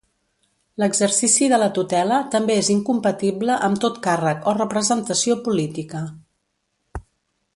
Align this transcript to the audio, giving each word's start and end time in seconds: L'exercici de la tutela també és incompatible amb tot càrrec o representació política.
L'exercici 0.83 1.49
de 1.51 1.59
la 1.63 1.67
tutela 1.75 2.17
també 2.37 2.55
és 2.61 2.71
incompatible 2.77 3.59
amb 3.69 3.83
tot 3.85 4.01
càrrec 4.09 4.49
o 4.53 4.57
representació 4.59 5.39
política. 5.49 6.05